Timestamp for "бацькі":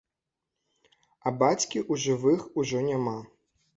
1.43-1.79